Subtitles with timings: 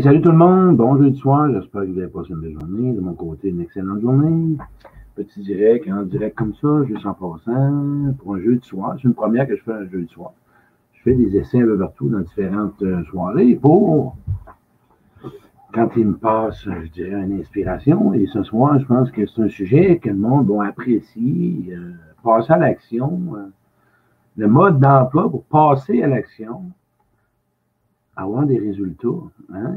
[0.00, 0.78] Salut tout le monde.
[0.78, 1.50] Bon jeudi soir.
[1.52, 2.92] J'espère que vous avez passé une belle journée.
[2.94, 4.56] De mon côté, une excellente journée.
[5.14, 8.94] Petit direct, en direct comme ça, juste en passant, pour un jeudi soir.
[8.96, 10.32] C'est une première que je fais un jeudi soir.
[10.94, 14.16] Je fais des essais un peu partout dans différentes euh, soirées pour,
[15.74, 18.14] quand il me passe, je dirais, une inspiration.
[18.14, 21.74] Et ce soir, je pense que c'est un sujet que le monde va apprécier.
[21.76, 21.92] Euh,
[22.24, 23.20] passer à l'action.
[23.36, 23.46] Euh,
[24.38, 26.62] le mode d'emploi pour passer à l'action
[28.16, 29.08] avoir des résultats.
[29.52, 29.74] Hein,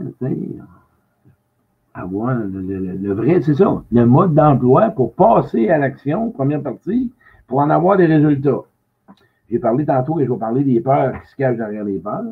[1.93, 7.11] avoir le, vrai, c'est ça, le mode d'emploi pour passer à l'action, première partie,
[7.47, 8.63] pour en avoir des résultats.
[9.49, 12.23] J'ai parlé tantôt et je vais parler des peurs qui se cachent derrière les peurs.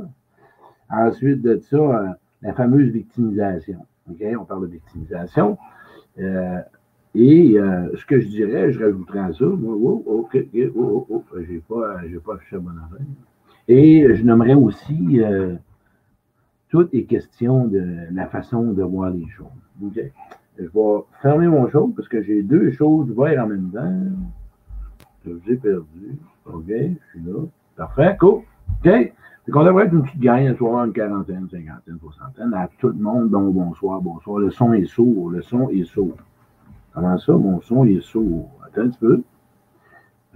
[0.90, 2.08] Ensuite de ça, euh,
[2.42, 3.86] la fameuse victimisation.
[4.10, 4.24] OK?
[4.40, 5.58] On parle de victimisation.
[6.20, 6.60] Euh,
[7.16, 10.28] et euh, ce que je dirais, je rajouterais à ça, oh, oh, oh,
[11.10, 13.06] oh, j'ai pas, j'ai pas affiché la bonne affaire.
[13.68, 15.22] Et je nommerais aussi
[16.74, 19.46] tout est question de la façon de voir les choses.
[19.94, 20.72] Je vais
[21.22, 23.94] fermer mon show parce que j'ai deux choses ouvertes en même temps.
[25.24, 26.18] Je vous ai perdu.
[26.48, 27.42] OK, je suis là.
[27.76, 28.42] Parfait, cool.
[28.84, 28.90] OK?
[29.46, 32.52] C'est qu'on devrait être une petite gang, soit une quarantaine, cinquantaine, soixantaine.
[32.56, 34.40] À tout le monde, donc bonsoir, bonsoir.
[34.40, 36.18] Le son est sourd, le son est sourd.
[36.96, 38.50] Comment ça, mon son est sourd?
[38.66, 39.22] Attends un petit peu.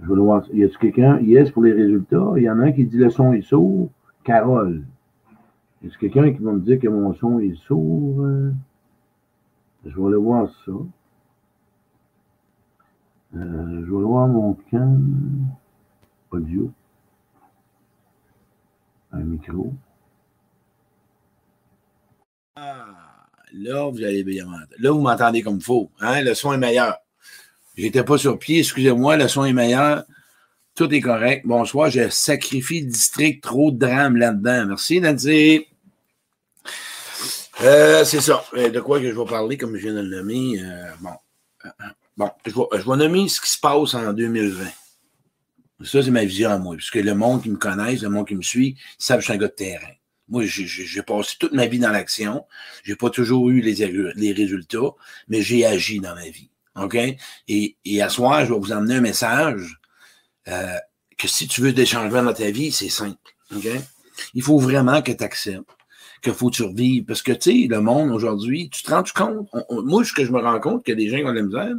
[0.00, 0.44] Je veux voir.
[0.52, 1.18] Y a-t-il quelqu'un?
[1.18, 2.34] Yes, pour les résultats.
[2.36, 3.88] Il y en a un qui dit le son est sourd.
[4.22, 4.84] Carole.
[5.84, 8.24] Est-ce quelqu'un qui va me dire que mon son est sourd?
[8.24, 8.54] Hein?
[9.84, 10.72] Je vais aller voir ça.
[13.36, 15.46] Euh, je vais aller voir mon cam
[16.30, 16.72] audio.
[19.12, 19.72] Un micro.
[22.56, 24.46] Ah, là, vous allez bien
[24.78, 25.90] Là, vous m'entendez comme il faut.
[26.00, 26.22] Hein?
[26.22, 26.96] Le son est meilleur.
[27.76, 30.04] J'étais pas sur pied, excusez-moi, le son est meilleur.
[30.78, 31.42] Tout est correct.
[31.44, 34.66] Bonsoir, je sacrifie le district, trop de drame là-dedans.
[34.66, 35.66] Merci, Nancy.
[37.62, 38.44] Euh, c'est ça.
[38.54, 40.62] Euh, de quoi je vais parler, comme je viens de le nommer.
[40.62, 41.10] Euh, bon.
[42.16, 42.52] bon, je
[42.88, 44.66] vais, nommer ce qui se passe en 2020.
[45.82, 46.76] Ça, c'est ma vision à moi.
[46.76, 49.34] Puisque le monde qui me connaît, le monde qui me suit, savent que je suis
[49.34, 49.94] un gars de terrain.
[50.28, 52.46] Moi, j'ai passé toute ma vie dans l'action.
[52.84, 54.94] J'ai pas toujours eu les, les résultats,
[55.26, 56.50] mais j'ai agi dans ma vie.
[56.76, 56.96] OK?
[57.48, 59.80] Et, et à soir, je vais vous emmener un message
[61.18, 63.18] que si tu veux des changements dans ta vie, c'est simple.
[64.34, 65.70] Il faut vraiment que tu acceptes
[66.22, 67.06] qu'il faut survivre.
[67.06, 69.48] Parce que, tu sais, le monde aujourd'hui, tu te rends compte?
[69.70, 71.74] moi, ce que je me rends compte que des gens qui ont de la misère,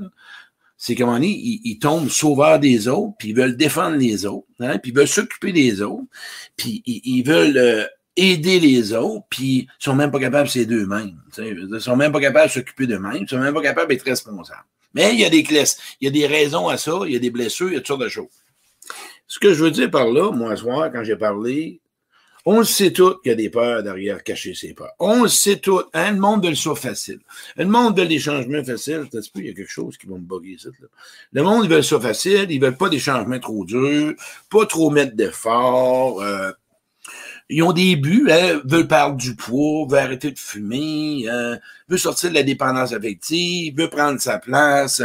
[0.78, 4.48] c'est un moment donné, ils, tombent sauveurs des autres, puis ils veulent défendre les autres,
[4.62, 6.08] hein, puis ils veulent s'occuper des autres,
[6.56, 7.84] puis ils, veulent euh,
[8.16, 11.18] aider les autres, puis ils sont même pas capables, c'est d'eux-mêmes.
[11.38, 14.64] Ils sont même pas capables de s'occuper d'eux-mêmes, ils sont même pas capables d'être responsables.
[14.94, 17.16] Mais il y a des classes, il y a des raisons à ça, il y
[17.18, 18.28] a des blessures, il y a toutes sortes de choses.
[19.30, 21.80] Ce que je veux dire par là, moi, ce soir, quand j'ai parlé
[22.46, 24.94] on le sait tout qu'il y a des peurs derrière cacher ses peurs.
[24.98, 25.82] On le sait tout.
[25.94, 26.14] Hein?
[26.14, 27.20] Le monde de le soit facile.
[27.58, 29.08] Le monde de des changements faciles.
[29.36, 30.68] Il y a quelque chose qui va me bugger ici.
[30.82, 30.88] Là.
[31.34, 32.48] Le monde, ils veulent ça facile.
[32.50, 34.16] Ils veulent pas des changements trop durs,
[34.50, 36.22] pas trop mettre d'efforts.
[36.22, 36.52] Euh,
[37.50, 41.58] ils ont des buts, hein, veulent perdre du poids, veulent arrêter de fumer, euh,
[41.88, 45.02] veulent sortir de la dépendance affective, veulent prendre sa place.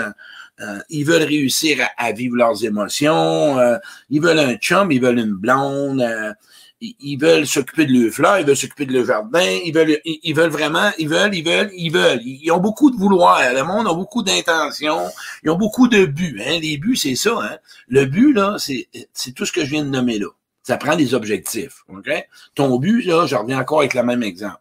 [0.60, 3.59] Euh, ils veulent réussir à, vivre leurs émotions.
[3.59, 3.76] Euh,
[4.10, 6.04] ils veulent un chum, ils veulent une blonde
[7.00, 10.34] ils veulent s'occuper de leurs fleurs, ils veulent s'occuper de leur jardin, ils veulent, ils
[10.34, 12.20] veulent vraiment, ils veulent, ils veulent, ils veulent.
[12.22, 13.41] Ils ont beaucoup de vouloir.
[13.53, 15.06] Le monde a beaucoup d'intentions.
[15.42, 16.41] Ils ont beaucoup de buts.
[16.44, 16.59] Hein.
[16.60, 17.38] Les buts, c'est ça.
[17.42, 17.59] Hein.
[17.88, 18.88] Le but, là, c'est,
[19.34, 20.28] tout ce que je viens de nommer là.
[20.62, 21.84] Ça prend des objectifs.
[22.54, 24.60] Ton but, là, je reviens encore avec le même exemple.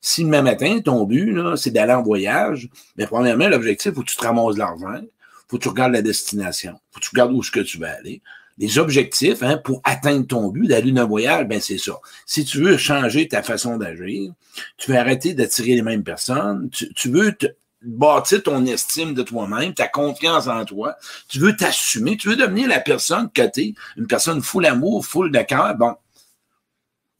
[0.00, 4.16] Si demain matin, ton but, c'est d'aller en voyage, mais premièrement, l'objectif, faut que tu
[4.16, 5.00] te ramasses l'argent,
[5.48, 7.92] faut que tu regardes la destination, faut que tu regardes où est-ce que tu vas
[7.92, 8.22] aller
[8.58, 11.92] les objectifs hein, pour atteindre ton but d'aller d'un voyage, ben c'est ça.
[12.26, 14.32] Si tu veux changer ta façon d'agir,
[14.76, 17.36] tu veux arrêter d'attirer les mêmes personnes, tu, veux
[17.82, 20.96] bâtir ton estime de toi-même, ta confiance en toi,
[21.28, 25.06] tu veux t'assumer, tu veux devenir la personne que tu es, une personne full amour,
[25.06, 25.94] full de cœur, bon.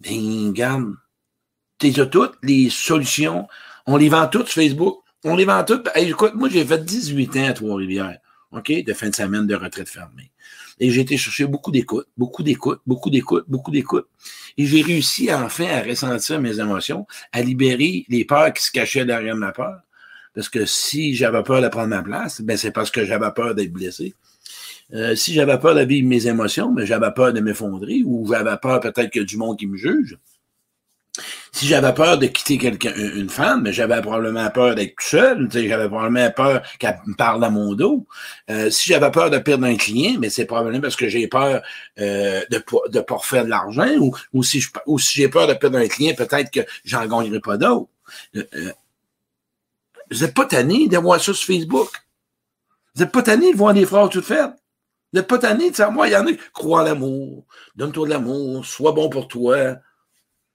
[0.00, 0.94] Ben, regarde,
[1.78, 3.46] tu as toutes, les solutions,
[3.86, 5.88] on les vend toutes sur Facebook, on les vend toutes.
[5.96, 8.18] écoute, moi, j'ai fait 18 ans à Trois-Rivières,
[8.52, 10.30] OK, de fin de semaine de retraite fermée.
[10.80, 14.06] Et j'ai été chercher beaucoup d'écoute, beaucoup d'écoute, beaucoup d'écoute, beaucoup d'écoute.
[14.56, 19.04] Et j'ai réussi enfin à ressentir mes émotions, à libérer les peurs qui se cachaient
[19.04, 19.80] derrière ma peur.
[20.34, 23.56] Parce que si j'avais peur de prendre ma place, ben c'est parce que j'avais peur
[23.56, 24.14] d'être blessé.
[24.94, 28.56] Euh, si j'avais peur de vivre mes émotions, ben, j'avais peur de m'effondrer ou j'avais
[28.56, 30.16] peur peut-être que du monde qui me juge.
[31.52, 35.48] Si j'avais peur de quitter une femme, j'avais probablement peur d'être tout seul.
[35.50, 38.06] J'avais probablement peur qu'elle me parle à mon dos.
[38.50, 41.62] Euh, si j'avais peur de perdre un client, mais c'est probablement parce que j'ai peur
[41.98, 42.62] euh, de
[42.92, 44.62] ne pas refaire de l'argent ou, ou si
[45.14, 47.88] j'ai peur de perdre un client, peut-être que j'en gagnerai pas d'autres.
[48.36, 48.72] Euh,
[50.10, 51.90] vous n'êtes pas tanné de voir ça sur Facebook?
[52.94, 54.50] Vous n'êtes pas tanné de voir des phrases toutes faites?
[55.12, 57.44] Vous n'êtes pas tanné de savoir, il y en a qui croient en l'amour,
[57.76, 59.76] donne-toi de l'amour, sois bon pour toi,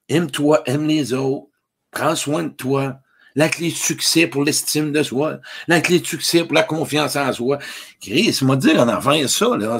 [0.10, 1.48] aime-toi, aime les autres,
[1.92, 2.98] prends soin de toi.
[3.36, 7.16] La clé de succès pour l'estime de soi, la clé de succès pour la confiance
[7.16, 7.58] en soi.
[8.00, 9.80] Chris, m'a dit en avant ça, là,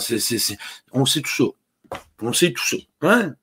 [0.92, 2.00] on sait tout ça.
[2.20, 2.78] On sait tout ça.
[3.04, 3.36] Hein?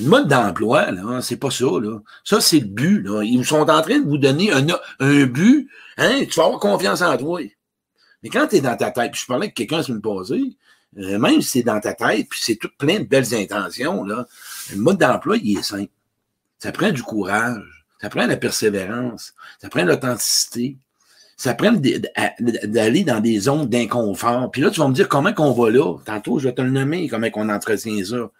[0.00, 1.98] Le mode d'emploi, là, c'est pas ça, là.
[2.24, 3.22] Ça, c'est le but, là.
[3.22, 4.66] Ils sont en train de vous donner un,
[5.00, 5.68] un but,
[5.98, 7.40] hein, tu vas avoir confiance en toi.
[8.22, 10.56] Mais quand tu es dans ta tête, puis je parlais avec quelqu'un la me passée,
[10.98, 14.26] euh, même si c'est dans ta tête, puis c'est tout plein de belles intentions, là,
[14.72, 15.92] le mode d'emploi, il est simple.
[16.58, 20.78] Ça prend du courage, ça prend de la persévérance, ça prend de l'authenticité,
[21.36, 24.50] ça prend d'aller dans des zones d'inconfort.
[24.50, 25.98] Puis là, tu vas me dire comment qu'on va là?
[26.04, 28.30] Tantôt, je vais te le nommer, comment qu'on entretient ça.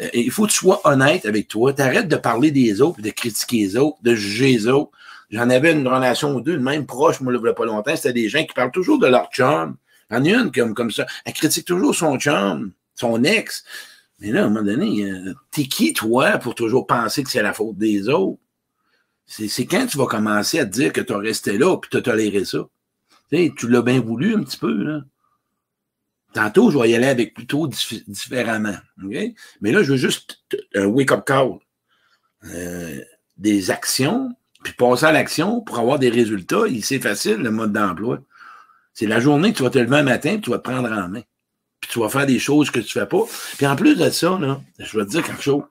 [0.00, 1.72] Euh, il faut que tu sois honnête avec toi.
[1.72, 4.92] T'arrêtes de parler des autres, de critiquer les autres, de juger les autres.
[5.30, 7.96] J'en avais une relation ou deux, même proche, moi, il pas longtemps.
[7.96, 9.76] C'était des gens qui parlent toujours de leur chum.
[10.10, 11.06] Il y en a une comme, comme ça.
[11.24, 13.64] Elle critique toujours son chum, son ex.
[14.18, 17.42] Mais là, à un moment donné, euh, t'es qui, toi, pour toujours penser que c'est
[17.42, 18.40] la faute des autres?
[19.26, 21.96] C'est quand tu vas commencer à te dire que tu as resté là puis tu
[21.96, 22.68] as toléré ça?
[23.30, 25.00] Tu, l'as bien voulu un petit peu, là.
[26.32, 27.66] Tantôt, je vais y aller avec plutôt
[28.06, 28.76] différemment.
[28.98, 31.58] Mais là, je veux juste un wake-up call.
[32.54, 33.00] Euh,
[33.36, 36.64] des actions, puis passer à l'action pour avoir des résultats.
[36.82, 38.20] C'est facile, le mode d'emploi.
[38.94, 40.90] C'est la journée que tu vas te lever un matin et tu vas te prendre
[40.90, 41.22] en main.
[41.96, 43.22] Tu vas faire des choses que tu fais pas.
[43.56, 45.62] Puis en plus de ça, là, je vais te dire quelque chose.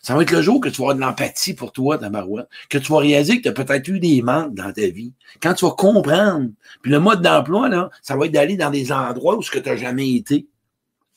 [0.00, 2.48] Ça va être le jour que tu vas avoir de l'empathie pour toi, ta barouette,
[2.70, 5.12] que tu vas réaliser que tu as peut-être eu des manques dans ta vie.
[5.42, 6.48] Quand tu vas comprendre,
[6.80, 9.58] puis le mode d'emploi, là, ça va être d'aller dans des endroits où ce que
[9.58, 10.46] tu n'as jamais été.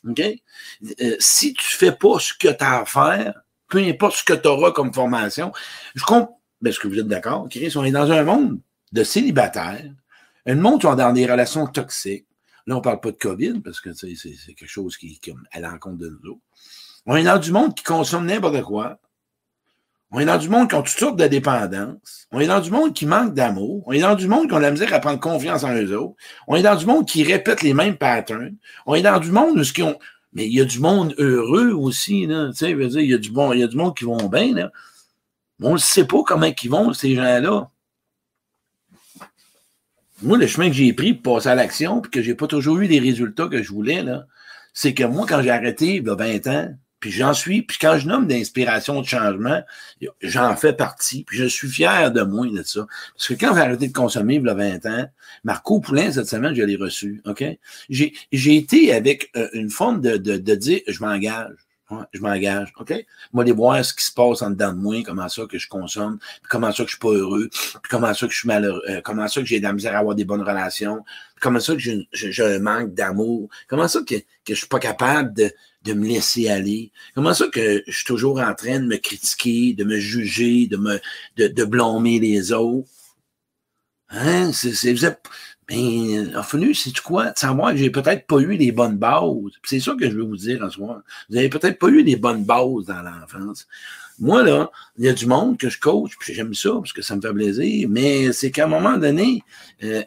[0.06, 0.20] OK?
[0.20, 3.40] Euh, si tu fais pas ce que tu as à faire,
[3.70, 5.50] peu importe ce que tu auras comme formation,
[5.94, 6.38] je comprends.
[6.62, 7.48] Est-ce que vous êtes d'accord?
[7.48, 8.58] Chris, on est dans un monde
[8.92, 9.90] de célibataires,
[10.44, 12.26] un monde qui sont dans des relations toxiques.
[12.68, 14.14] Là, on ne parle pas de COVID parce que c'est
[14.54, 16.40] quelque chose qui est à l'encontre de nous autres.
[17.06, 18.98] On est dans du monde qui consomme n'importe quoi.
[20.10, 22.26] On est dans du monde qui ont toutes sortes de dépendances.
[22.30, 23.84] On est dans du monde qui manque d'amour.
[23.86, 26.14] On est dans du monde qui ont la misère à prendre confiance en eux autres.
[26.46, 28.56] On est dans du monde qui répète les mêmes patterns.
[28.84, 29.98] On est dans du monde où ce ont.
[30.34, 32.50] Mais il y a du monde heureux aussi, là.
[32.50, 34.54] Tu sais, il y a du bon, il y a du monde qui vont bien,
[34.54, 34.70] là.
[35.62, 37.70] on ne sait pas comment ils vont, ces gens-là.
[40.22, 42.78] Moi, le chemin que j'ai pris pour passer à l'action, puis que j'ai pas toujours
[42.78, 44.26] eu les résultats que je voulais, là,
[44.74, 47.78] c'est que moi, quand j'ai arrêté, il y a 20 ans, puis j'en suis, puis
[47.80, 49.62] quand je nomme d'inspiration de changement,
[50.20, 52.86] j'en fais partie, puis je suis fier de moi de ça.
[53.14, 55.06] Parce que quand j'ai arrêté de consommer il y a 20 ans,
[55.44, 57.44] Marco Poulain, cette semaine, je l'ai reçu, OK?
[57.88, 61.67] J'ai été avec euh, une forme de, de, de dire, je m'engage.
[62.12, 62.94] Je m'engage, OK?
[63.32, 65.68] Moi, aller voir ce qui se passe en dedans de moi, comment ça que je
[65.68, 66.18] consomme,
[66.48, 69.00] comment ça que je suis pas heureux, puis comment ça que je suis malheureux, euh,
[69.02, 71.04] comment ça que j'ai de la misère à avoir des bonnes relations,
[71.40, 75.32] comment ça que j'ai un manque d'amour, comment ça que, que je suis pas capable
[75.34, 75.50] de,
[75.84, 76.92] de me laisser aller?
[77.14, 80.76] Comment ça que je suis toujours en train de me critiquer, de me juger, de
[80.76, 81.00] me
[81.36, 82.88] de, de blâmer les autres?
[84.10, 84.52] Hein?
[84.52, 85.20] C'est, vous êtes,
[85.68, 87.30] ben, enfin, c'est quoi?
[87.30, 89.52] De savoir que j'ai peut-être pas eu les bonnes bases.
[89.64, 91.02] C'est ça que je veux vous dire en soi.
[91.28, 93.66] Vous avez peut-être pas eu les bonnes bases dans l'enfance.
[94.18, 97.02] Moi, là, il y a du monde que je coach, puis j'aime ça, parce que
[97.02, 99.42] ça me fait plaisir, mais c'est qu'à un moment donné,
[99.84, 100.02] euh,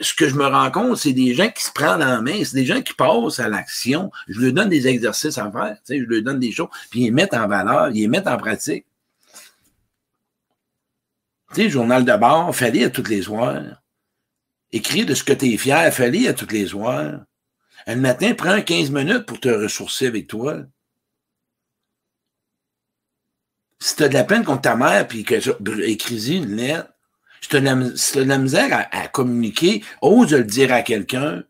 [0.00, 2.56] ce que je me rends compte, c'est des gens qui se prennent en main, c'est
[2.56, 4.10] des gens qui passent à l'action.
[4.28, 7.10] Je leur donne des exercices à faire, je leur donne des choses, puis ils les
[7.10, 8.84] mettent en valeur, ils les mettent en pratique.
[11.54, 13.80] Tu sais, journal de bord, fallait à toutes les soirs.
[14.72, 17.20] Écris de ce que tu es fier, fallait à toutes les soirs.
[17.86, 20.64] Le matin, prends 15 minutes pour te ressourcer avec toi.
[23.78, 25.34] Si tu as de la peine contre ta mère, puis que
[25.82, 26.92] écris-y une lettre,
[27.40, 31.44] si tu as, de la misère à, communiquer, ose le dire à quelqu'un.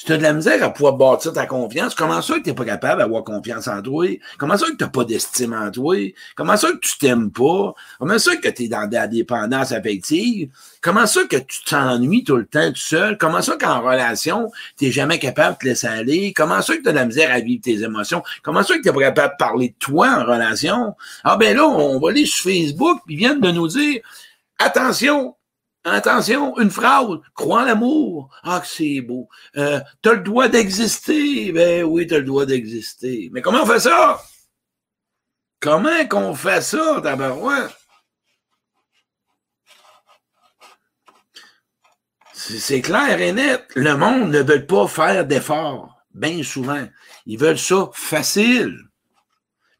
[0.00, 2.50] Si tu as de la misère à pouvoir bâtir ta confiance, comment ça que tu
[2.50, 4.06] n'es pas capable d'avoir confiance en toi?
[4.38, 5.96] Comment ça que tu n'as pas d'estime en toi?
[6.36, 7.74] Comment ça que tu t'aimes pas?
[7.98, 10.50] Comment ça que tu es dans la dépendance affective?
[10.82, 13.18] Comment ça que tu t'ennuies tout le temps tout seul?
[13.18, 16.32] Comment ça qu'en relation, tu n'es jamais capable de te laisser aller?
[16.32, 18.22] Comment ça que tu as de la misère à vivre tes émotions?
[18.44, 20.94] Comment ça que tu n'es pas capable de parler de toi en relation?
[21.24, 24.00] Ah ben là, on va aller sur Facebook, ils viennent de nous dire
[24.60, 25.34] Attention,
[25.92, 28.30] attention, une phrase, crois l'amour.
[28.42, 29.28] Ah, c'est beau.
[29.56, 31.52] Euh, t'as le droit d'exister.
[31.52, 33.30] Ben oui, t'as le droit d'exister.
[33.32, 34.20] Mais comment on fait ça?
[35.60, 37.76] Comment qu'on fait ça, tabarouette?
[42.32, 43.64] C'est clair et net.
[43.74, 46.86] Le monde ne veut pas faire d'efforts, bien souvent.
[47.26, 48.78] Ils veulent ça facile.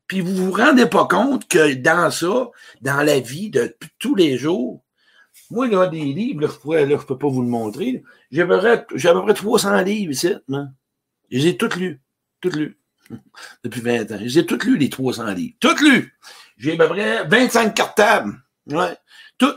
[0.06, 2.50] Puis vous vous rendez pas compte que dans ça,
[2.80, 4.82] dans la vie de tous les jours,
[5.50, 8.02] moi, là, des livres, là, je peux pas vous le montrer.
[8.31, 10.35] J'ai à, peu près 300 livres ici.
[11.31, 12.00] Je les ai tous lus.
[12.40, 12.78] Toutes lus.
[13.64, 14.19] Depuis 20 ans.
[14.19, 15.55] Je les ai tous lus, les 300 livres.
[15.61, 16.14] Toutes lus.
[16.59, 18.43] J'ai à peu près 25 cartables.
[18.67, 18.97] Ouais.
[19.38, 19.55] Tout.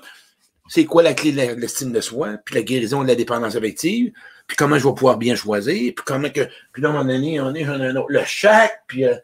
[0.69, 4.13] C'est quoi la clé de l'estime de soi, puis la guérison de la dépendance affective,
[4.47, 6.47] puis comment je vais pouvoir bien choisir, puis comment que.
[6.71, 8.07] Puis là, à un moment donné, j'en ai un autre.
[8.07, 9.15] Le chac, puis euh,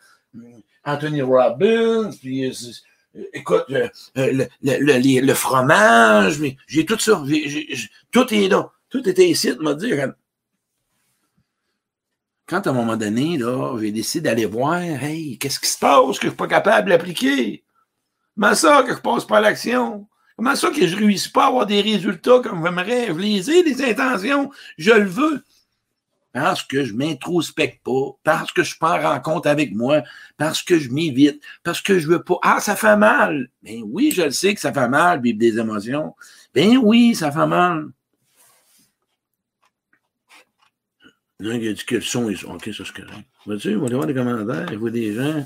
[0.84, 2.46] Anthony Robbins, puis.
[2.46, 2.54] Euh,
[3.34, 7.24] écoute, euh, le, le, le, fromage, mais j'ai tout ça.
[8.12, 8.72] tout est là.
[8.90, 10.14] Tout était ici, de me dire.
[12.48, 16.18] Quand à un moment donné, là, j'ai décidé d'aller voir, hey, qu'est-ce qui se passe
[16.18, 17.64] que je ne suis pas capable d'appliquer?
[18.36, 20.08] Comment ça que je passe pas à l'action?
[20.38, 23.08] Comment ça que je ne réussis pas à avoir des résultats comme j'aimerais?
[23.08, 25.44] Je les les intentions, je le veux
[26.40, 30.04] parce que je m'introspecte pas, parce que je suis pas en rencontre avec moi,
[30.38, 32.38] parce que je m'évite, parce que je veux pas.
[32.44, 33.50] Ah, ça fait mal.
[33.64, 36.16] Ben oui, je le sais que ça fait mal, vivre des émotions.
[36.54, 37.88] Ben oui, ça fait mal.
[41.40, 42.44] Il y en a dit que le son est.
[42.44, 43.28] OK, ça c'est correct.
[43.48, 45.44] Vois-tu, on va voir des commentaires, il voit des gens.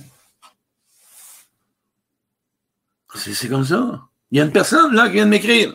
[3.16, 4.02] C'est comme ça.
[4.30, 5.74] Il y a une personne là qui vient de m'écrire.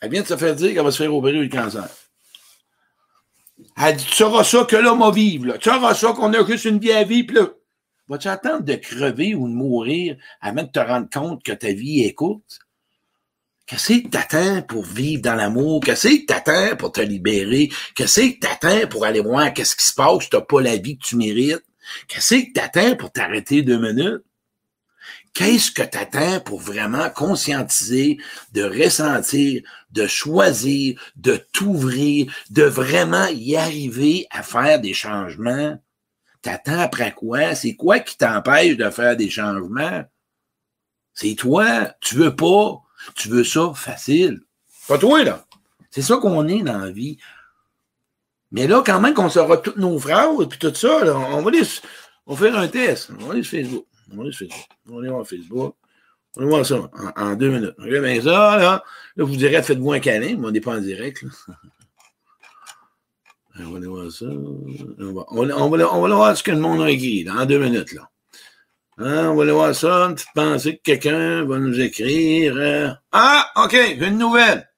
[0.00, 1.86] Elle vient de se faire dire qu'elle va se faire opérer du cancer.
[3.78, 5.58] Elle dit, tu sauras ça que l'homme va vivre, là.
[5.58, 7.48] Tu sauras ça qu'on a juste une vie à vivre, là.
[8.08, 12.02] Vas-tu attendre de crever ou de mourir avant de te rendre compte que ta vie
[12.02, 12.60] est courte?
[13.66, 15.80] Qu'est-ce que t'attends pour vivre dans l'amour?
[15.80, 17.68] Qu'est-ce que t'attends pour te libérer?
[17.96, 20.30] Qu'est-ce que t'attends pour aller voir qu'est-ce qui se passe?
[20.30, 21.64] T'as pas la vie que tu mérites?
[22.06, 24.22] Qu'est-ce que t'attends pour t'arrêter deux minutes?
[25.34, 28.18] Qu'est-ce que t'attends pour vraiment conscientiser,
[28.52, 35.78] de ressentir, de choisir, de t'ouvrir, de vraiment y arriver à faire des changements?
[36.40, 37.54] T'attends après quoi?
[37.54, 40.04] C'est quoi qui t'empêche de faire des changements?
[41.12, 41.90] C'est toi.
[42.00, 42.82] Tu veux pas.
[43.14, 44.40] Tu veux ça facile.
[44.88, 45.44] Pas toi, là.
[45.90, 47.18] C'est ça qu'on est dans la vie.
[48.52, 51.62] Mais là, quand même qu'on saura toutes nos phrases et tout ça, on va aller,
[52.26, 53.10] on va faire un test.
[53.18, 53.86] On va aller sur Facebook.
[54.12, 54.66] On va aller sur Facebook.
[54.88, 55.76] On va aller voir Facebook.
[56.36, 57.74] On va voir ça en, deux minutes.
[57.78, 58.84] Regardez ça, là.
[59.16, 61.22] Là, vous direz, faites-vous un câlin, mais on n'est pas en direct.
[61.22, 61.30] Là.
[63.58, 64.26] On va aller voir ça.
[64.26, 67.24] On va, on, va, on, va, on va, voir ce que le monde a écrit
[67.24, 67.90] là, en deux minutes.
[67.92, 68.10] Là.
[68.98, 70.08] Hein, on va aller voir ça.
[70.08, 72.54] Une petite pensée que quelqu'un va nous écrire.
[72.54, 72.90] Euh.
[73.12, 74.70] Ah, OK, j'ai une nouvelle.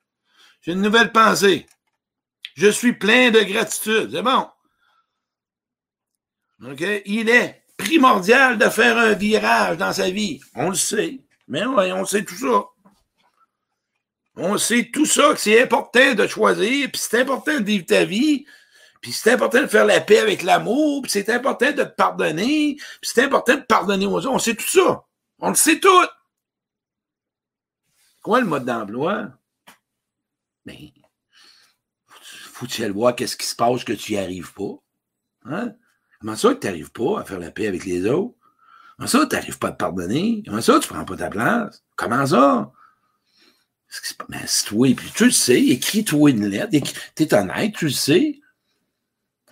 [0.63, 1.67] J'ai une nouvelle pensée.
[2.55, 4.11] Je suis plein de gratitude.
[4.13, 4.47] C'est bon.
[6.65, 6.85] OK?
[7.07, 7.58] Il est
[7.89, 10.41] primordial de faire un virage dans sa vie.
[10.55, 11.21] On le sait.
[11.47, 12.65] Mais oui, on sait tout ça.
[14.37, 18.05] On sait tout ça, que c'est important de choisir, puis c'est important de vivre ta
[18.05, 18.47] vie,
[19.01, 22.77] puis c'est important de faire la paix avec l'amour, puis c'est important de te pardonner,
[22.77, 24.31] puis c'est important de pardonner aux autres.
[24.31, 25.03] On sait tout ça.
[25.41, 26.07] On le sait tout.
[28.23, 29.29] Quoi le mode d'emploi?
[30.67, 30.77] Ben,
[32.07, 34.75] faut-tu aller voir qu'est-ce qui se passe que tu n'y arrives pas?
[35.47, 35.75] Hein?
[36.21, 38.35] Comment ça tu n'arrives pas à faire la paix avec les autres?
[38.97, 40.43] Comment ça, tu n'arrives pas à te pardonner?
[40.45, 41.85] Comment ça, tu ne prends pas ta place?
[41.95, 42.73] Comment ça?
[44.29, 46.71] Mais toi, puis tu le sais, écris-toi une lettre,
[47.15, 48.41] tu es honnête, tu le sais.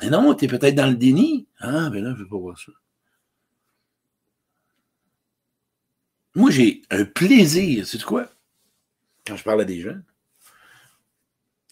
[0.03, 1.47] Mais non, tu es peut-être dans le déni.
[1.61, 2.73] Ah, ben là, je ne veux pas voir ça.
[6.35, 8.29] Moi, j'ai un plaisir, c'est quoi?
[9.27, 9.99] Quand je parle à des gens,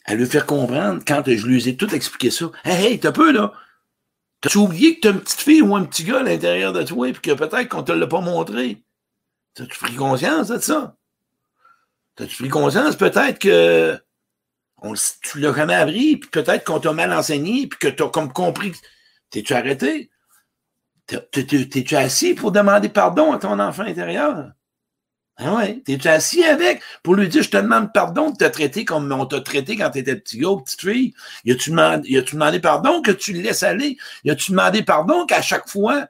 [0.06, 3.30] à lui faire comprendre, quand je lui ai tout expliqué ça, hey, hey, t'as peu,
[3.30, 3.52] là,
[4.44, 7.08] T'as-tu oublié que t'as une petite fille ou un petit gars à l'intérieur de toi
[7.08, 8.84] et que peut-être qu'on te l'a pas montré?
[9.54, 10.98] T'as-tu pris conscience de ça?
[12.14, 13.98] T'as-tu pris conscience peut-être que
[14.82, 18.34] on, tu l'as jamais appris, puis peut-être qu'on t'a mal enseigné, puis que t'as comme
[18.34, 18.72] compris.
[19.30, 20.10] T'es-tu arrêté?
[21.06, 24.52] T'es-tu assis pour demander pardon à ton enfant intérieur?
[25.36, 26.80] Ah ouais, t'es assis avec?
[27.02, 29.90] Pour lui dire je te demande pardon de te traiter comme on t'a traité quand
[29.90, 31.12] t'étais petit gars ou petite fille.
[31.44, 33.96] Y a-tu demandé, pardon que tu le laisses aller?
[34.22, 36.06] Y a-tu demandé pardon qu'à chaque fois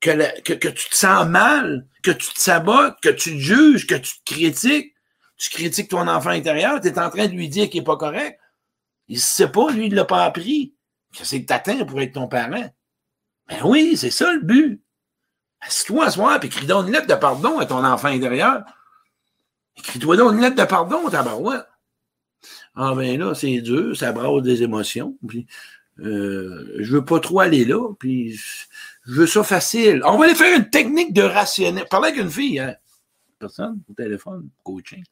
[0.00, 0.10] que,
[0.54, 4.34] tu te sens mal, que tu te sabotes, que tu te juges, que tu te
[4.34, 4.94] critiques,
[5.36, 7.96] tu critiques ton enfant intérieur, tu es en train de lui dire qu'il n'est pas
[7.96, 8.40] correct?
[9.08, 10.74] Il ne sait pas, lui, il ne l'a pas appris.
[11.12, 12.70] Qu'est-ce que t'atteins pour être ton parent?
[13.48, 14.82] Ben oui, c'est ça le but.
[15.66, 18.64] Assis-toi à soir et écris donc une lettre de pardon à ton enfant intérieur.
[19.76, 21.66] Écris-toi donc une lettre de pardon, tabarouette.
[22.74, 25.16] Ah ben là, c'est dur, ça brasse des émotions.
[25.26, 25.46] Puis,
[26.00, 30.02] euh, je veux pas trop aller là, puis je veux ça facile.
[30.04, 31.86] On va aller faire une technique de rationnel.
[31.88, 32.76] Parler avec une fille, hein?
[33.38, 35.04] personne au téléphone, coaching.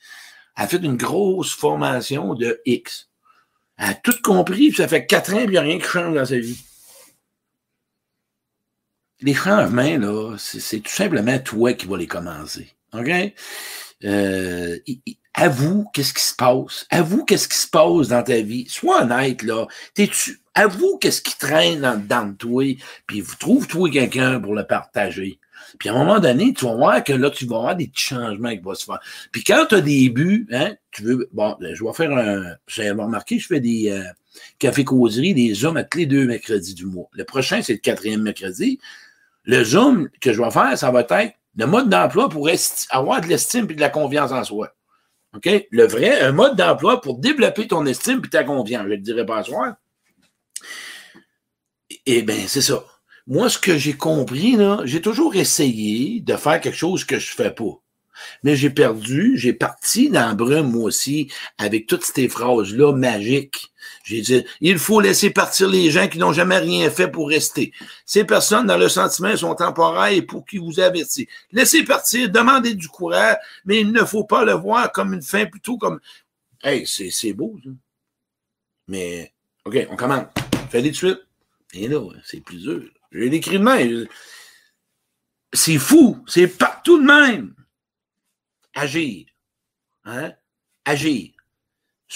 [0.57, 3.11] Elle a fait une grosse formation de X.
[3.77, 5.87] Elle a tout compris, puis ça fait quatre ans, puis il n'y a rien qui
[5.87, 6.63] change dans sa vie.
[9.21, 12.69] Les changements, là, c'est tout simplement toi qui vas les commencer.
[12.93, 13.11] OK?
[14.05, 14.79] Euh,
[15.35, 16.87] avoue qu'est-ce qui se passe.
[16.91, 18.67] Avoue qu'est-ce qui se passe dans ta vie.
[18.69, 19.67] Sois honnête, là.
[19.95, 22.65] T'es-tu, avoue qu'est-ce qui traîne dans, dedans de toi,
[23.07, 25.39] puis trouve-toi quelqu'un pour le partager.
[25.79, 28.05] Puis à un moment donné, tu vas voir que là, tu vas avoir des petits
[28.05, 29.01] changements qui vont se faire.
[29.33, 31.29] Puis quand tu as des buts, hein, tu veux.
[31.33, 32.57] Bon, je vais faire un.
[32.95, 34.05] Vous remarqué, je fais des euh,
[34.59, 37.09] cafés-causeries, des hommes à tous les deux mercredis du mois.
[37.13, 38.79] Le prochain, c'est le quatrième mercredi.
[39.45, 42.49] Le Zoom que je vais faire, ça va être le mode d'emploi pour
[42.91, 44.75] avoir de l'estime et de la confiance en soi.
[45.35, 45.49] OK?
[45.71, 48.83] Le vrai, un mode d'emploi pour développer ton estime et ta confiance.
[48.83, 49.77] Je ne le dirai pas à soi.
[52.07, 52.85] Eh bien, c'est ça.
[53.27, 57.51] Moi, ce que j'ai compris, j'ai toujours essayé de faire quelque chose que je fais
[57.51, 57.81] pas.
[58.43, 63.73] Mais j'ai perdu, j'ai parti dans le brume, moi aussi, avec toutes ces phrases-là magiques.
[64.05, 67.73] J'ai dit, il faut laisser partir les gens qui n'ont jamais rien fait pour rester.
[68.05, 71.27] Ces personnes, dans le sentiment, sont temporaires et pour qui vous avertit.
[71.53, 75.47] Laissez partir, demandez du courage, mais il ne faut pas le voir comme une fin,
[75.47, 76.01] plutôt comme,
[76.63, 77.71] hey, c'est beau, ça.
[78.89, 79.33] Mais,
[79.65, 80.27] OK, on commence.
[80.69, 81.21] Fais-le de suite.
[81.73, 82.83] Et là, c'est plus dur.
[83.11, 84.07] J'ai écrit de même.
[85.53, 86.23] C'est fou.
[86.27, 87.55] C'est partout de même.
[88.75, 89.27] Agir.
[90.05, 90.33] Hein?
[90.85, 91.34] Agir.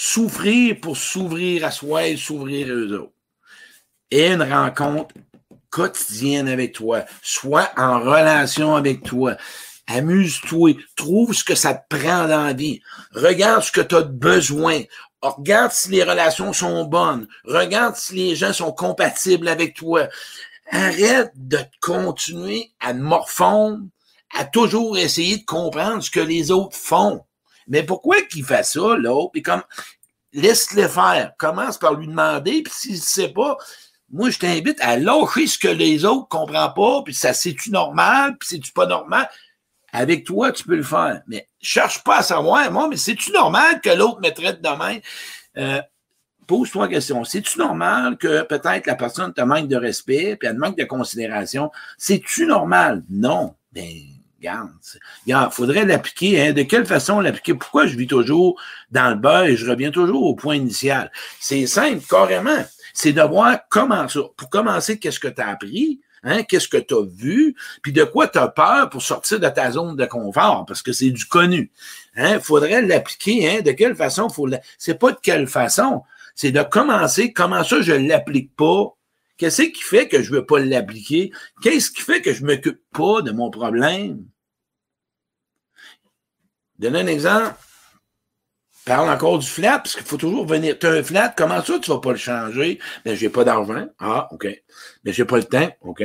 [0.01, 3.11] Souffrir pour s'ouvrir à soi et s'ouvrir aux autres.
[4.09, 5.13] Et une rencontre
[5.69, 7.03] quotidienne avec toi.
[7.21, 9.35] Sois en relation avec toi.
[9.87, 10.77] Amuse-toi.
[10.95, 12.79] Trouve ce que ça te prend dans la vie.
[13.11, 14.83] Regarde ce que tu as besoin.
[15.21, 17.27] Regarde si les relations sont bonnes.
[17.43, 20.07] Regarde si les gens sont compatibles avec toi.
[20.71, 23.83] Arrête de continuer à morfondre,
[24.33, 27.25] à toujours essayer de comprendre ce que les autres font.
[27.69, 29.31] Mais pourquoi qu'il fait ça, l'autre?
[29.31, 29.63] Puis comme,
[30.33, 31.33] laisse-le faire.
[31.37, 33.57] Commence par lui demander, puis s'il ne sait pas,
[34.11, 37.71] moi, je t'invite à lâcher ce que les autres ne comprennent pas, puis ça, c'est-tu
[37.71, 39.29] normal, puis c'est-tu pas normal?
[39.91, 41.21] Avec toi, tu peux le faire.
[41.27, 45.01] Mais cherche pas à savoir, moi, mais c'est-tu normal que l'autre me traite de même?
[45.57, 45.81] Euh,
[46.47, 47.23] pose-toi la question.
[47.23, 50.85] C'est-tu normal que peut-être la personne te manque de respect, puis elle te manque de
[50.85, 51.71] considération?
[51.97, 53.03] C'est-tu normal?
[53.09, 53.55] Non.
[53.71, 53.85] Ben,
[55.25, 56.41] Il faudrait l'appliquer.
[56.41, 56.53] Hein.
[56.53, 57.53] De quelle façon l'appliquer?
[57.53, 58.59] Pourquoi je vis toujours
[58.91, 61.11] dans le bas et je reviens toujours au point initial?
[61.39, 62.65] C'est simple, carrément.
[62.93, 64.21] C'est de voir comment ça.
[64.35, 66.01] Pour commencer, qu'est-ce que tu as appris?
[66.23, 66.43] Hein?
[66.43, 67.55] Qu'est-ce que tu as vu?
[67.81, 70.65] Puis de quoi tu as peur pour sortir de ta zone de confort?
[70.65, 71.71] Parce que c'est du connu.
[72.15, 72.39] Il hein?
[72.39, 73.49] faudrait l'appliquer.
[73.49, 73.61] Hein?
[73.61, 74.29] De quelle façon?
[74.29, 76.03] Faut C'est pas de quelle façon
[76.41, 78.95] c'est de commencer, comment ça je l'applique pas?
[79.39, 81.31] Qu'est-ce qui fait que je ne veux pas l'appliquer?
[81.63, 84.25] Qu'est-ce qui fait que je ne m'occupe pas de mon problème?
[86.77, 87.55] Donne un exemple.
[88.85, 90.77] Parle encore du flat, parce qu'il faut toujours venir.
[90.77, 92.79] Tu un flat, comment ça tu ne vas pas le changer?
[93.05, 93.87] Mais ben, j'ai pas d'argent.
[93.97, 94.45] Ah, OK.
[95.05, 95.69] Mais j'ai pas le temps.
[95.81, 96.03] OK.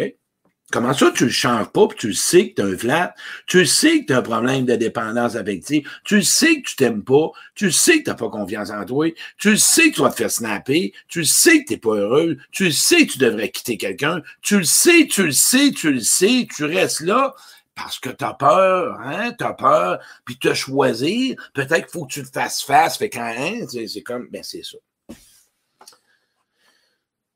[0.75, 3.15] Comment ça, tu le changes pas, puis tu le sais que tu un flat,
[3.47, 6.69] tu le sais que tu as un problème de dépendance affective, tu le sais que
[6.69, 9.09] tu t'aimes pas, tu le sais que tu n'as pas confiance en toi,
[9.39, 11.79] tu le sais que tu vas te faire snapper, tu le sais que tu n'es
[11.79, 15.31] pas heureux, tu le sais que tu devrais quitter quelqu'un, tu le sais, tu le
[15.31, 17.37] sais, tu le sais, tu restes là
[17.77, 22.05] parce que tu as peur, hein, tu as peur, puis te choisir, peut-être qu'il faut
[22.05, 24.79] que tu te fasses face, fait quand, hein, c'est comme, ben c'est ça.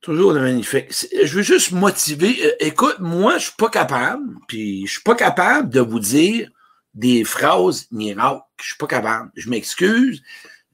[0.00, 0.92] Toujours de magnifique.
[1.24, 2.36] Je veux juste motiver.
[2.44, 6.48] Euh, écoute, moi, je suis pas capable, puis je suis pas capable de vous dire
[6.94, 8.42] des phrases miracles.
[8.60, 9.30] Je suis pas capable.
[9.34, 10.22] Je m'excuse.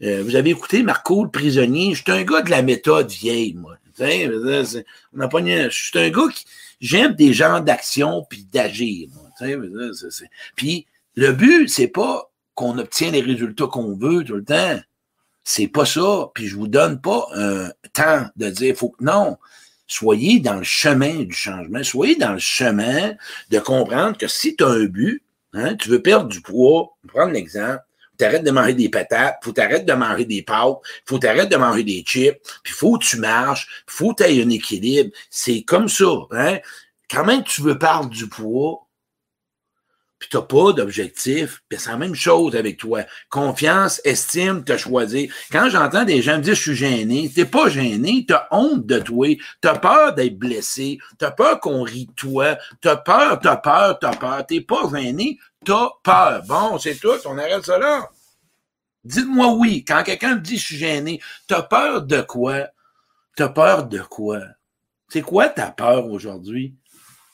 [0.03, 1.95] Euh, vous avez écouté Marco le prisonnier?
[1.95, 3.77] Je suis un gars de la méthode vieille, moi.
[4.01, 6.45] On a pas Je suis un gars qui
[6.81, 9.09] j'aime des gens d'action puis d'agir.
[10.57, 14.81] Puis le but, c'est pas qu'on obtient les résultats qu'on veut tout le temps.
[15.45, 16.31] C'est pas ça.
[16.35, 19.37] Puis je vous donne pas un temps de dire, faut que non.
[19.87, 21.85] Soyez dans le chemin du changement.
[21.85, 23.13] Soyez dans le chemin
[23.51, 27.33] de comprendre que si tu as un but, hein, tu veux perdre du poids, prendre
[27.33, 27.83] l'exemple,
[28.17, 31.83] t'arrêtes de manger des patates, faut t'arrêter de manger des pâtes, faut t'arrêter de manger
[31.83, 35.11] des chips, puis faut que tu marches, faut que tu aies un équilibre.
[35.31, 36.13] C'est comme ça.
[36.31, 36.59] Hein?
[37.11, 38.84] Quand même tu veux perdre du poids,
[40.25, 43.03] puis tu n'as pas d'objectif, puis c'est la même chose avec toi.
[43.29, 45.31] Confiance, estime, te choisir.
[45.53, 48.49] Quand j'entends des gens me dire je suis gêné, tu n'es pas gêné, tu as
[48.51, 49.29] honte de toi,
[49.61, 53.39] tu as peur d'être blessé, tu as peur qu'on rit de toi, tu as peur,
[53.39, 56.43] tu as peur, tu as peur, tu n'es pas gêné, tu as peur.
[56.47, 58.09] Bon, c'est tout, on arrête ça là.
[59.05, 62.69] Dites-moi oui, quand quelqu'un me dit je suis gêné, tu as peur de quoi?
[63.37, 64.41] Tu as peur de quoi?
[65.09, 66.75] C'est quoi ta peur aujourd'hui?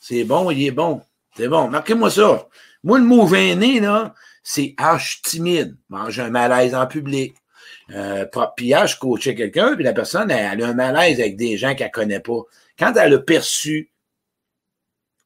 [0.00, 1.02] C'est bon, il est bon.
[1.36, 2.48] C'est bon, marquez-moi ça.
[2.82, 7.34] Moi, le mot gêné, là, c'est H timide, manger un malaise en public.
[7.92, 8.24] Euh,
[8.56, 11.88] puis H coachait quelqu'un, puis la personne, elle, a un malaise avec des gens qu'elle
[11.88, 12.40] ne connaît pas.
[12.78, 13.90] Quand elle a perçu,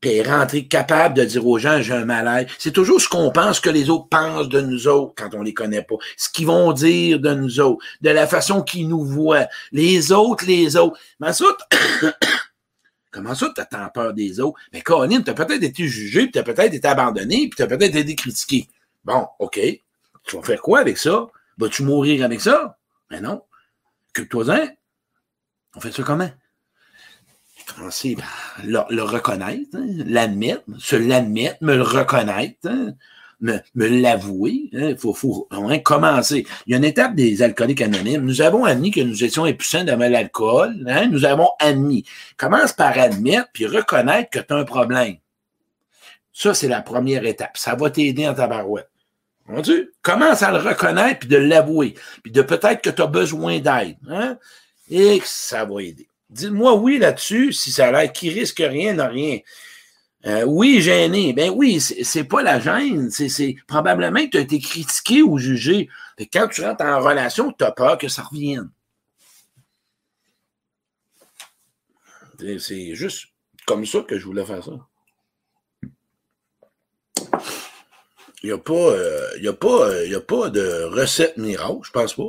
[0.00, 2.46] puis rentrer capable de dire aux gens, j'ai un malaise.
[2.58, 5.54] C'est toujours ce qu'on pense que les autres pensent de nous autres quand on les
[5.54, 5.94] connaît pas.
[6.18, 9.46] Ce qu'ils vont dire de nous autres, de la façon qu'ils nous voient.
[9.72, 10.98] Les autres, les autres.
[11.20, 11.46] Mais ça,
[13.14, 14.58] Comment ça, tu as peur des autres?
[14.72, 17.62] Mais Corinne, tu as peut-être été jugé, puis tu as peut-être été abandonné, puis tu
[17.62, 18.68] as peut-être été critiqué.
[19.04, 19.60] Bon, OK.
[20.24, 21.28] Tu vas faire quoi avec ça?
[21.56, 22.76] Vas-tu mourir avec ça?
[23.12, 23.40] Mais non.
[24.12, 24.66] Que toi-en.
[25.76, 26.28] On fait ça comment?
[27.76, 32.58] Commencer par le, reconnaître, hein, l'admettre, se l'admettre, me le reconnaître.
[32.68, 32.94] Hein
[33.44, 34.68] me, l'avouer.
[34.72, 35.48] Il hein, faut,
[35.84, 36.46] commencer.
[36.66, 38.22] Il y a une étape des alcooliques anonymes.
[38.22, 40.84] Nous avons admis que nous étions impuissants devant l'alcool.
[40.88, 41.08] Hein?
[41.08, 42.04] Nous avons admis.
[42.36, 45.16] Commence par admettre puis reconnaître que tu as un problème.
[46.32, 47.56] Ça, c'est la première étape.
[47.56, 48.88] Ça va t'aider en ta barouette.
[50.02, 51.94] Commence à le reconnaître puis de l'avouer.
[52.22, 53.96] Puis de peut-être que tu as besoin d'aide.
[54.08, 54.38] Hein?
[54.90, 56.08] Et que ça va aider.
[56.30, 59.38] Dis-moi oui là-dessus, si ça a l'air qui risque rien, n'a rien.
[60.26, 61.32] Euh, oui, gêné.
[61.34, 63.10] Ben oui, c'est pas la gêne.
[63.10, 65.88] C'est probablement que tu as été critiqué ou jugé.
[66.32, 68.70] Quand tu rentres en relation, tu as peur que ça revienne.
[72.58, 73.26] C'est juste
[73.66, 74.72] comme ça que je voulais faire ça.
[78.42, 82.28] Il n'y a, pas, euh, a, pas, de recette miracle, je pense pas.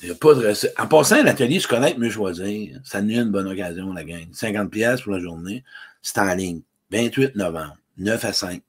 [0.00, 0.74] Il n'y a pas de recette.
[0.78, 4.26] En passant, l'atelier Se connaître, mieux choisir, ça nous une bonne occasion, la gang.
[4.32, 5.62] 50$ pour la journée
[6.04, 6.60] c'est en ligne.
[6.92, 7.76] 28 novembre.
[7.96, 8.60] 9 à 5.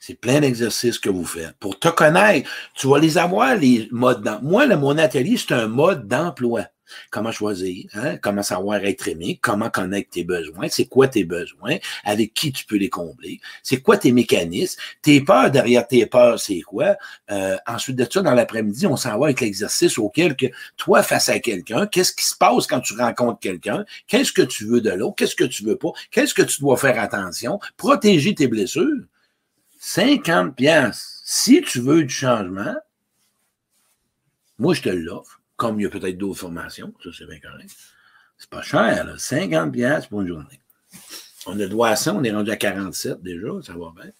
[0.00, 1.52] C'est plein d'exercices que vous faites.
[1.60, 4.42] Pour te connaître, tu vas les avoir, les modes d'emploi.
[4.42, 6.66] Moi, le, mon atelier, c'est un mode d'emploi
[7.10, 8.16] comment choisir, hein?
[8.18, 12.64] comment savoir être aimé, comment connaître tes besoins, c'est quoi tes besoins, avec qui tu
[12.64, 16.96] peux les combler, c'est quoi tes mécanismes, tes peurs derrière tes peurs, c'est quoi.
[17.30, 21.28] Euh, ensuite de ça, dans l'après-midi, on s'en va avec l'exercice auquel que toi, face
[21.28, 24.90] à quelqu'un, qu'est-ce qui se passe quand tu rencontres quelqu'un, qu'est-ce que tu veux de
[24.90, 29.04] l'autre, qu'est-ce que tu veux pas, qu'est-ce que tu dois faire attention, protéger tes blessures.
[29.78, 31.20] 50 pièces.
[31.24, 32.76] Si tu veux du changement,
[34.58, 37.70] moi, je te l'offre comme il y a peut-être d'autres formations, ça c'est bien correct.
[38.36, 39.14] C'est pas cher, là.
[39.16, 40.60] 50 pièces pour une journée.
[41.46, 44.10] On a droit à ça, on est rendu à 47 déjà, ça va bien.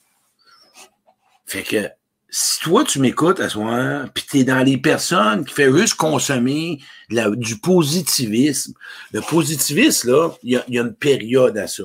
[1.44, 1.88] Fait que
[2.31, 5.96] si toi tu m'écoutes à soir, puis tu es dans les personnes qui font juste
[5.96, 8.74] consommer du positivisme,
[9.11, 11.85] le positivisme, là, il y, y, a une période à ça.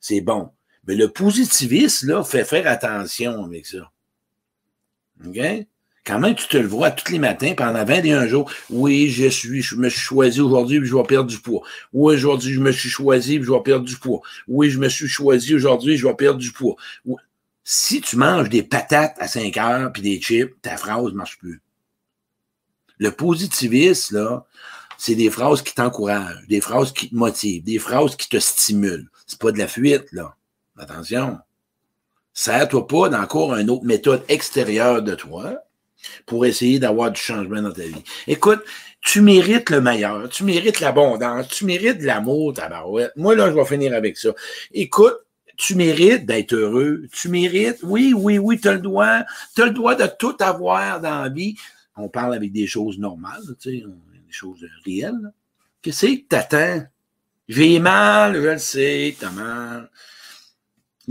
[0.00, 0.50] C'est bon.
[0.88, 3.90] Mais le positivisme, là, fait faire attention avec ça.
[5.24, 5.38] OK?
[6.10, 8.50] Quand même, tu te le vois tous les matins pendant 21 jours.
[8.68, 11.62] Oui, je suis, je me suis choisi aujourd'hui et je vais perdre du poids.
[11.92, 14.20] Oui, aujourd'hui, je me suis choisi et je vais perdre du poids.
[14.48, 16.74] Oui, je me suis choisi aujourd'hui je vais perdre du poids.
[17.62, 21.38] Si tu manges des patates à 5 heures puis des chips, ta phrase ne marche
[21.38, 21.62] plus.
[22.98, 24.46] Le positivisme, là,
[24.98, 29.08] c'est des phrases qui t'encouragent, des phrases qui te motivent, des phrases qui te stimulent.
[29.28, 30.34] C'est pas de la fuite, là.
[30.76, 31.38] Attention.
[32.34, 35.62] Sers-toi pas d'encore une autre méthode extérieure de toi
[36.26, 38.02] pour essayer d'avoir du changement dans ta vie.
[38.26, 38.60] Écoute,
[39.00, 43.12] tu mérites le meilleur, tu mérites l'abondance, tu mérites l'amour, ta barouette.
[43.16, 44.30] Moi, là, je vais finir avec ça.
[44.72, 45.16] Écoute,
[45.56, 49.20] tu mérites d'être heureux, tu mérites, oui, oui, oui, tu as le droit,
[49.54, 51.56] tu as le droit de tout avoir dans la vie.
[51.96, 53.84] On parle avec des choses normales, tu sais,
[54.26, 55.32] des choses réelles.
[55.82, 56.86] Qu'est-ce que t'attends?
[57.48, 59.90] J'ai mal, je le sais, t'as mal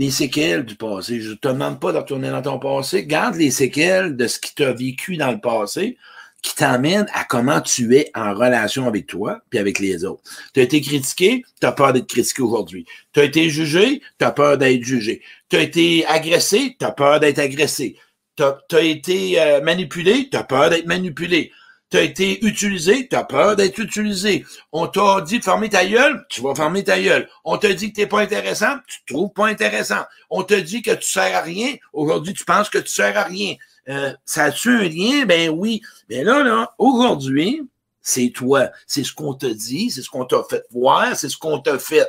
[0.00, 1.20] les séquelles du passé.
[1.20, 3.04] Je ne te demande pas de retourner dans ton passé.
[3.04, 5.98] Garde les séquelles de ce qui t'a vécu dans le passé
[6.40, 10.22] qui t'amène à comment tu es en relation avec toi puis avec les autres.
[10.54, 12.86] Tu as été critiqué, tu as peur d'être critiqué aujourd'hui.
[13.12, 15.20] Tu as été jugé, tu as peur d'être jugé.
[15.50, 17.98] Tu as été agressé, tu as peur d'être agressé.
[18.36, 21.52] Tu as, été euh, manipulé, tu as peur d'être manipulé
[21.90, 24.44] tu as été utilisé, tu as peur d'être utilisé.
[24.72, 27.28] On t'a dit de fermer ta gueule, tu vas fermer ta gueule.
[27.44, 30.04] On t'a dit que tu n'es pas intéressant, tu te trouves pas intéressant.
[30.30, 33.24] On t'a dit que tu sers à rien, aujourd'hui tu penses que tu sers à
[33.24, 33.56] rien.
[33.88, 35.24] Euh, ça a-tu un lien?
[35.26, 35.82] Ben oui.
[36.08, 37.62] Mais là, là, aujourd'hui,
[38.00, 38.68] c'est toi.
[38.86, 41.78] C'est ce qu'on t'a dit, c'est ce qu'on t'a fait voir, c'est ce qu'on t'a
[41.78, 42.06] fait.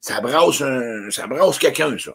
[0.00, 2.12] Ça brasse un, ça brasse quelqu'un, ça.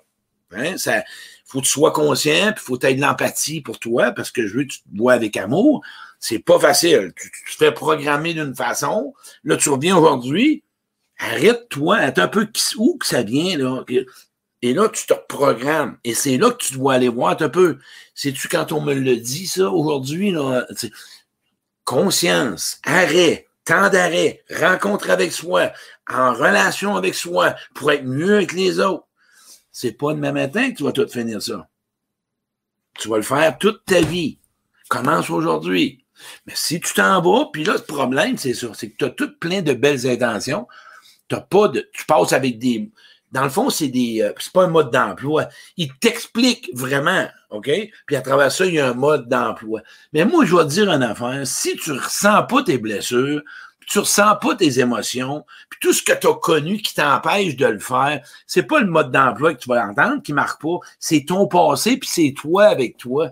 [0.55, 0.77] Hein?
[0.77, 1.03] Ça,
[1.45, 4.31] faut que tu sois conscient, puis faut que tu aies de l'empathie pour toi, parce
[4.31, 5.83] que je veux que tu te bois avec amour.
[6.19, 7.13] C'est pas facile.
[7.15, 9.13] Tu, te fais programmer d'une façon.
[9.43, 10.63] Là, tu reviens aujourd'hui.
[11.19, 11.97] Arrête-toi.
[12.15, 13.83] un peu où que ça vient, là.
[14.61, 15.97] Et là, tu te reprogrammes.
[16.03, 17.79] Et c'est là que tu dois aller voir un peu.
[18.13, 20.33] Sais-tu quand on me le dit, ça, aujourd'hui?
[21.83, 25.71] Conscience, arrêt, temps d'arrêt, rencontre avec soi,
[26.07, 29.05] en relation avec soi, pour être mieux avec les autres.
[29.71, 31.67] C'est pas demain matin que tu vas tout finir ça.
[32.99, 34.37] Tu vas le faire toute ta vie.
[34.89, 36.03] Commence aujourd'hui.
[36.45, 39.09] Mais si tu t'en vas, puis là, le problème, c'est ça, c'est que tu as
[39.09, 40.67] tout plein de belles intentions.
[41.31, 42.91] As pas de, tu passes avec des,
[43.31, 44.21] Dans le fond, c'est des.
[44.21, 45.47] Euh, c'est pas un mode d'emploi.
[45.77, 47.71] Il t'explique vraiment, OK?
[48.05, 49.81] Puis à travers ça, il y a un mode d'emploi.
[50.11, 51.47] Mais moi, je vais te dire une affaire.
[51.47, 53.41] Si tu ressens pas tes blessures,
[53.91, 57.65] tu ressens pas tes émotions, puis tout ce que tu as connu qui t'empêche de
[57.65, 61.25] le faire, c'est pas le mode d'emploi que tu vas entendre qui marque pas, c'est
[61.25, 63.31] ton passé, puis c'est toi avec toi.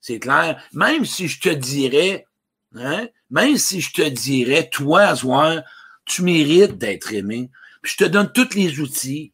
[0.00, 0.60] C'est clair.
[0.72, 2.26] Même si je te dirais,
[2.74, 5.62] hein, même si je te dirais, toi, soir,
[6.04, 7.48] tu mérites d'être aimé,
[7.80, 9.32] puis je te donne tous les outils,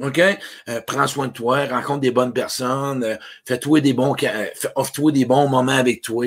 [0.00, 0.20] OK?
[0.20, 5.10] Euh, prends soin de toi, rencontre des bonnes personnes, euh, fais-toi des bons, euh, offre-toi
[5.10, 6.26] des bons moments avec toi.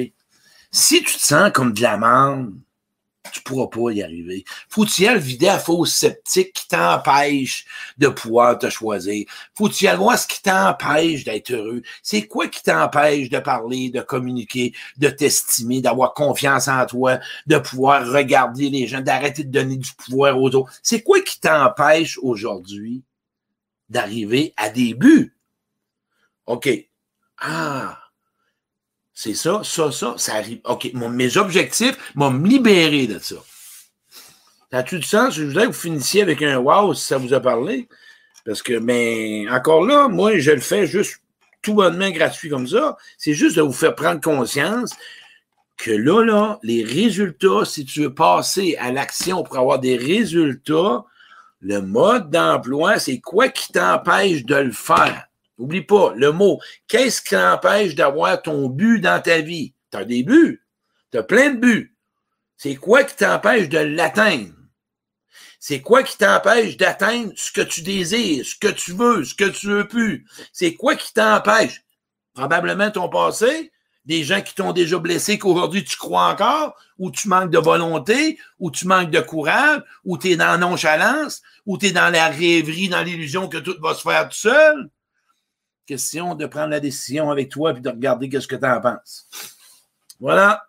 [0.69, 2.53] Si tu te sens comme de la merde,
[3.31, 4.43] tu pourras pas y arriver.
[4.69, 7.65] Faut-tu y aller vider à faux sceptique qui t'empêche
[7.97, 9.25] de pouvoir te choisir?
[9.55, 11.81] Faut-tu y aller voir ce qui t'empêche d'être heureux?
[12.03, 17.57] C'est quoi qui t'empêche de parler, de communiquer, de t'estimer, d'avoir confiance en toi, de
[17.57, 20.71] pouvoir regarder les gens, d'arrêter de donner du pouvoir aux autres?
[20.81, 23.03] C'est quoi qui t'empêche aujourd'hui
[23.89, 25.35] d'arriver à des buts?
[26.45, 26.69] OK.
[27.39, 28.04] Ah,
[29.17, 30.59] c'est ça, ça, ça, ça arrive.
[30.65, 33.37] OK, mes objectifs m'ont libéré de ça.
[34.69, 35.35] Ça a-tu du sens?
[35.35, 37.87] Je voudrais que vous finissiez avec un wow si ça vous a parlé.
[38.45, 41.21] Parce que, mais encore là, moi, je le fais juste
[41.61, 42.97] tout bonnement gratuit comme ça.
[43.17, 44.93] C'est juste de vous faire prendre conscience
[45.77, 51.05] que là, là, les résultats, si tu veux passer à l'action pour avoir des résultats,
[51.61, 55.27] le mode d'emploi, c'est quoi qui t'empêche de le faire?
[55.57, 56.59] N'oublie pas le mot.
[56.87, 59.73] Qu'est-ce qui t'empêche d'avoir ton but dans ta vie?
[59.91, 60.63] Tu as des buts.
[61.11, 61.95] Tu as plein de buts.
[62.57, 64.53] C'est quoi qui t'empêche de l'atteindre?
[65.59, 69.45] C'est quoi qui t'empêche d'atteindre ce que tu désires, ce que tu veux, ce que
[69.45, 70.27] tu veux plus?
[70.53, 71.81] C'est quoi qui t'empêche?
[72.33, 73.71] Probablement ton passé,
[74.03, 78.37] des gens qui t'ont déjà blessé qu'aujourd'hui tu crois encore, ou tu manques de volonté,
[78.59, 82.11] ou tu manques de courage, ou tu es dans la nonchalance, ou tu es dans
[82.11, 84.89] la rêverie, dans l'illusion que tout va se faire tout seul
[85.85, 89.27] question de prendre la décision avec toi et de regarder qu'est-ce que tu en penses.
[90.19, 90.65] Voilà.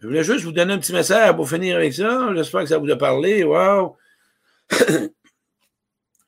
[0.00, 2.32] Je voulais juste vous donner un petit message pour finir avec ça.
[2.34, 3.42] J'espère que ça vous a parlé.
[3.42, 3.96] Wow!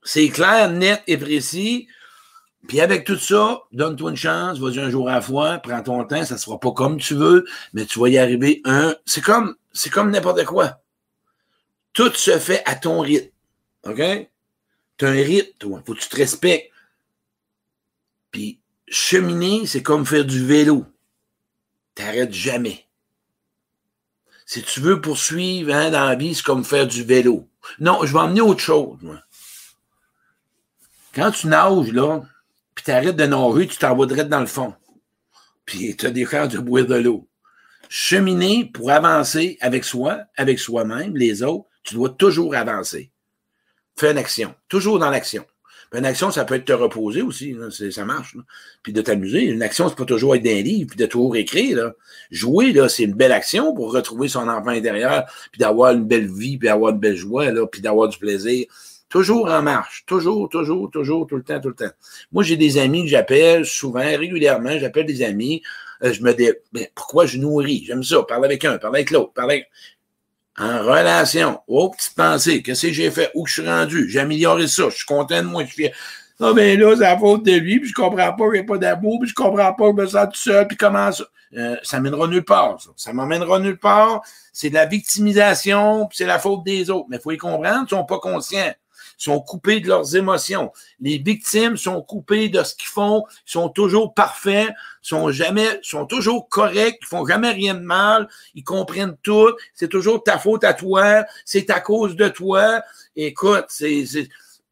[0.02, 1.86] C'est clair, net et précis.
[2.68, 6.04] Puis avec tout ça, donne-toi une chance, vas-y un jour à la fois, prends ton
[6.04, 8.94] temps, ça ne sera pas comme tu veux, mais tu vas y arriver un.
[9.06, 9.56] C'est comme,
[9.92, 10.80] comme n'importe quoi.
[11.92, 13.30] Tout se fait à ton rythme.
[13.84, 14.02] OK?
[14.98, 15.82] Tu as un rythme, toi.
[15.86, 16.69] Faut que tu te respectes.
[18.30, 20.84] Puis cheminer, c'est comme faire du vélo.
[21.94, 22.86] T'arrêtes jamais.
[24.46, 27.48] Si tu veux poursuivre hein, dans la vie, c'est comme faire du vélo.
[27.78, 29.20] Non, je vais emmener autre chose, moi.
[31.14, 32.22] Quand tu nages, là,
[32.74, 34.74] puis t'arrêtes de nager, tu t'en vas dans le fond.
[35.64, 37.28] Puis tu as des chances de boire de l'eau.
[37.88, 43.10] Cheminer pour avancer avec soi, avec soi-même, les autres, tu dois toujours avancer.
[43.96, 44.54] Fais une action.
[44.68, 45.44] Toujours dans l'action.
[45.92, 47.56] Une action, ça peut être te reposer aussi,
[47.90, 48.36] ça marche.
[48.82, 49.42] Puis de t'amuser.
[49.42, 51.76] Une action, c'est pas toujours être d'un livre, puis de toujours écrire.
[51.76, 51.92] Là.
[52.30, 56.28] Jouer, là, c'est une belle action pour retrouver son enfant intérieur, puis d'avoir une belle
[56.28, 58.66] vie, puis d'avoir une belle joie, là, puis d'avoir du plaisir.
[59.08, 60.04] Toujours en marche.
[60.06, 61.90] Toujours, toujours, toujours, tout le temps, tout le temps.
[62.30, 65.62] Moi, j'ai des amis que j'appelle souvent, régulièrement, j'appelle des amis.
[66.04, 67.82] Euh, je me dis, ben, pourquoi je nourris?
[67.84, 68.22] J'aime ça.
[68.22, 69.68] Parler avec un, parler avec l'autre, parler avec
[70.58, 71.60] en relation.
[71.66, 73.30] Oh, petite pensée, qu'est-ce que j'ai fait?
[73.34, 74.08] Où je suis rendu?
[74.10, 75.90] J'ai amélioré ça, je suis content de moi, je suis
[76.38, 78.64] Non, mais là, c'est la faute de lui, puis je comprends pas qu'il n'y a
[78.64, 81.24] pas d'amour, puis je comprends pas je me sens tout seul, puis comment ça?
[81.56, 82.90] Euh, ça mènera nulle part, ça.
[82.96, 84.22] Ça m'emmènera nulle part.
[84.52, 87.06] C'est de la victimisation, puis c'est la faute des autres.
[87.08, 88.72] Mais il faut y comprendre, ils sont pas conscients
[89.16, 90.72] sont coupés de leurs émotions.
[91.00, 94.70] Les victimes sont coupées de ce qu'ils font, sont toujours parfaits,
[95.02, 99.88] sont jamais, sont toujours corrects, ils font jamais rien de mal, ils comprennent tout, c'est
[99.88, 102.82] toujours ta faute à toi, c'est à cause de toi.
[103.16, 104.04] Écoute, c'est,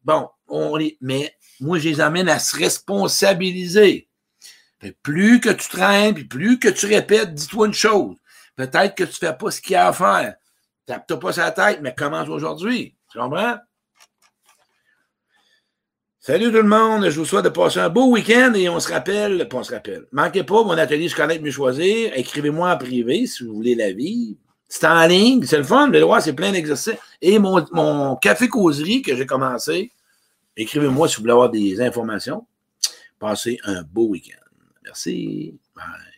[0.03, 4.07] bon, on les, mais moi, je les amène à se responsabiliser.
[5.03, 8.15] plus que tu traînes, puis plus que tu répètes, dis-toi une chose.
[8.55, 10.35] Peut-être que tu fais pas ce qu'il y a à faire.
[10.87, 12.95] N'as pas sa tête, mais commence aujourd'hui.
[13.11, 13.57] Tu comprends?
[16.21, 18.91] Salut tout le monde, je vous souhaite de passer un beau week-end et on se
[18.91, 20.05] rappelle, on se rappelle.
[20.11, 22.11] Manquez pas mon atelier Je connais mieux choisir.
[22.13, 24.37] Écrivez-moi en privé si vous voulez la vie.
[24.67, 26.97] C'est en ligne, c'est le fun, le droit, c'est plein d'exercices.
[27.21, 29.93] Et mon, mon café causerie que j'ai commencé,
[30.57, 32.45] écrivez-moi si vous voulez avoir des informations.
[33.17, 34.43] Passez un beau week-end.
[34.83, 35.57] Merci.
[35.73, 36.08] Bye.